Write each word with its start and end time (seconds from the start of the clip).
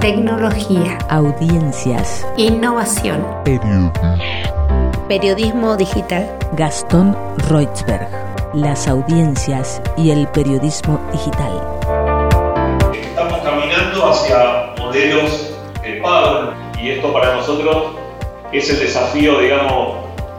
Tecnología. 0.00 0.96
Audiencias. 1.10 2.24
Innovación. 2.36 3.26
Periodismo 5.08 5.76
digital. 5.76 6.38
Gastón 6.52 7.16
Reutzberg. 7.48 8.08
Las 8.54 8.86
audiencias 8.86 9.82
y 9.96 10.12
el 10.12 10.28
periodismo 10.28 11.00
digital. 11.10 11.50
Estamos 12.94 13.40
caminando 13.40 14.08
hacia 14.08 14.72
modelos 14.78 15.56
de 15.82 15.94
pago 15.94 16.52
y 16.80 16.90
esto 16.90 17.12
para 17.12 17.34
nosotros 17.34 17.96
es 18.52 18.70
el 18.70 18.78
desafío, 18.78 19.40
digamos, 19.40 19.96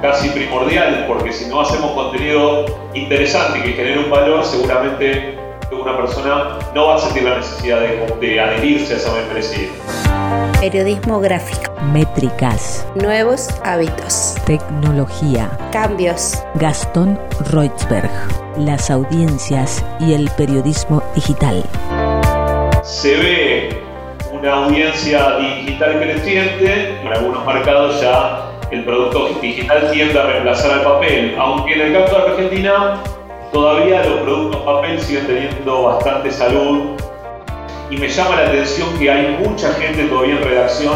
casi 0.00 0.30
primordial, 0.30 1.04
porque 1.06 1.30
si 1.30 1.50
no 1.50 1.60
hacemos 1.60 1.92
contenido 1.92 2.64
interesante 2.94 3.58
y 3.58 3.62
que 3.64 3.72
genere 3.74 3.98
un 3.98 4.10
valor, 4.10 4.46
seguramente 4.46 5.41
una 5.82 5.96
persona 5.96 6.58
no 6.74 6.86
va 6.86 6.94
a 6.94 6.98
sentir 6.98 7.24
la 7.24 7.36
necesidad 7.36 7.80
de, 7.80 8.40
adherirse 8.40 8.94
a 8.94 8.96
esa 8.96 9.12
membresía. 9.12 9.68
Periodismo 10.60 11.20
gráfico. 11.20 11.72
Métricas. 11.92 12.86
Nuevos 12.94 13.48
hábitos. 13.64 14.36
Tecnología. 14.46 15.50
Cambios. 15.72 16.42
Gastón 16.54 17.18
Reutzberg. 17.50 18.10
Las 18.56 18.90
audiencias 18.90 19.84
y 19.98 20.14
el 20.14 20.30
periodismo 20.36 21.02
digital. 21.14 21.64
Se 22.84 23.16
ve 23.16 23.82
una 24.30 24.52
audiencia 24.64 25.36
digital 25.38 26.00
creciente. 26.00 27.00
En 27.00 27.08
algunos 27.08 27.44
mercados 27.44 28.00
ya 28.00 28.52
el 28.70 28.84
producto 28.84 29.30
digital 29.40 29.90
tiende 29.90 30.18
a 30.18 30.26
reemplazar 30.26 30.78
al 30.78 30.82
papel, 30.82 31.34
aunque 31.38 31.74
en 31.74 31.80
el 31.80 31.92
caso 31.92 32.16
de 32.18 32.30
Argentina 32.30 33.02
Todavía 33.52 34.02
los 34.04 34.20
productos 34.20 34.62
papel 34.62 34.98
siguen 34.98 35.26
teniendo 35.26 35.82
bastante 35.82 36.30
salud. 36.30 36.96
Y 37.90 37.98
me 37.98 38.08
llama 38.08 38.36
la 38.36 38.48
atención 38.48 38.88
que 38.98 39.10
hay 39.10 39.36
mucha 39.46 39.74
gente 39.74 40.04
todavía 40.04 40.36
en 40.36 40.42
redacción 40.42 40.94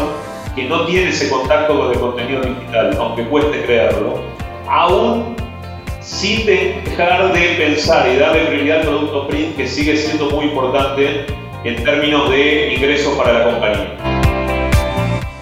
que 0.55 0.63
no 0.63 0.87
tiene 0.87 1.09
ese 1.09 1.29
contacto 1.29 1.77
con 1.77 1.91
el 1.91 1.99
contenido 1.99 2.41
digital, 2.41 2.97
aunque 2.99 3.25
cueste 3.25 3.63
creerlo, 3.63 4.15
aún 4.67 5.35
sin 6.01 6.47
dejar 6.47 7.31
de 7.31 7.41
pensar 7.63 8.09
y 8.11 8.17
darle 8.17 8.45
prioridad 8.45 8.79
al 8.79 8.87
producto 8.87 9.27
print 9.27 9.55
que 9.55 9.67
sigue 9.67 9.95
siendo 9.95 10.31
muy 10.31 10.45
importante 10.45 11.27
en 11.63 11.83
términos 11.83 12.31
de 12.31 12.73
ingresos 12.73 13.15
para 13.15 13.33
la 13.33 13.43
compañía 13.51 14.06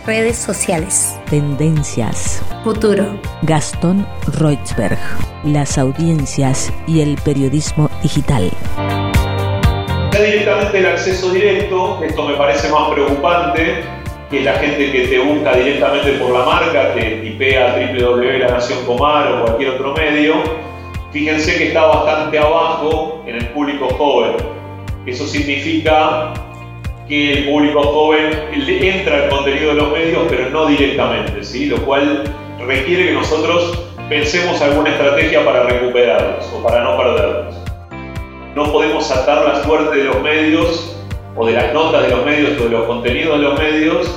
redes 0.05 0.37
sociales. 0.37 1.19
Tendencias. 1.29 2.43
Futuro. 2.63 3.19
Gastón 3.41 4.07
Reutzberg. 4.39 4.99
Las 5.43 5.77
audiencias 5.77 6.71
y 6.87 7.01
el 7.01 7.17
periodismo 7.17 7.89
digital. 8.01 8.51
Ya 10.13 10.21
directamente 10.21 10.77
el 10.79 10.85
acceso 10.85 11.31
directo, 11.33 12.03
esto 12.03 12.27
me 12.27 12.35
parece 12.35 12.69
más 12.69 12.91
preocupante 12.91 13.83
que 14.29 14.41
la 14.41 14.53
gente 14.53 14.91
que 14.91 15.07
te 15.07 15.19
busca 15.19 15.55
directamente 15.55 16.13
por 16.13 16.31
la 16.31 16.45
marca, 16.45 16.93
que 16.93 17.21
tipea 17.21 17.75
www.lanacioncomar 17.75 19.31
o 19.31 19.45
cualquier 19.45 19.71
otro 19.71 19.93
medio. 19.93 20.35
Fíjense 21.11 21.57
que 21.57 21.67
está 21.67 21.85
bastante 21.85 22.39
abajo 22.39 23.23
en 23.25 23.35
el 23.37 23.47
público 23.49 23.87
joven. 23.97 24.35
Eso 25.05 25.27
significa 25.27 26.33
que 27.07 27.33
el 27.33 27.45
público 27.45 27.81
joven 27.81 28.31
entra 28.67 29.23
al 29.23 29.29
contenido 29.29 29.75
de 29.75 29.81
los 29.81 29.91
medios, 29.91 30.23
pero 30.29 30.49
no 30.49 30.65
directamente, 30.65 31.43
¿sí? 31.43 31.67
lo 31.67 31.77
cual 31.77 32.23
requiere 32.65 33.07
que 33.07 33.11
nosotros 33.11 33.79
pensemos 34.09 34.61
alguna 34.61 34.89
estrategia 34.89 35.45
para 35.45 35.63
recuperarlos 35.63 36.51
o 36.53 36.63
para 36.63 36.83
no 36.83 36.97
perderlos. 36.97 37.55
No 38.55 38.71
podemos 38.71 39.11
atar 39.11 39.45
la 39.45 39.63
suerte 39.63 39.97
de 39.97 40.03
los 40.05 40.21
medios 40.21 40.95
o 41.35 41.45
de 41.45 41.53
las 41.53 41.73
notas 41.73 42.03
de 42.03 42.09
los 42.09 42.25
medios 42.25 42.59
o 42.59 42.63
de 42.63 42.69
los 42.69 42.85
contenidos 42.85 43.39
de 43.39 43.43
los 43.43 43.59
medios 43.59 44.15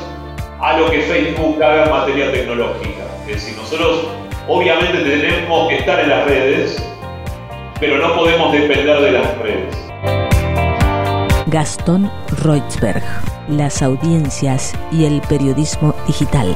a 0.61 0.78
lo 0.78 0.91
que 0.91 1.00
Facebook 1.03 1.62
haga 1.62 1.84
en 1.84 1.91
materia 1.91 2.33
tecnológica. 2.33 3.05
Es 3.27 3.34
decir, 3.34 3.56
nosotros 3.56 4.06
obviamente 4.47 4.98
tenemos 4.98 5.69
que 5.69 5.77
estar 5.77 6.00
en 6.00 6.09
las 6.09 6.25
redes, 6.27 6.82
pero 7.81 7.98
no 7.98 8.15
podemos 8.15 8.53
depender 8.53 9.00
de 9.00 9.12
las 9.12 9.38
redes. 9.38 9.88
Gastón 11.50 12.10
Reutzberg, 12.42 13.03
las 13.48 13.81
audiencias 13.82 14.75
y 14.92 15.04
el 15.04 15.22
periodismo 15.22 15.94
digital. 16.06 16.54